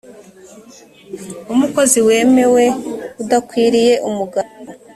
umukozi 1.53 1.99
wemewe 2.07 2.63
udakwiriye 3.21 3.93
umugayo 4.09 4.55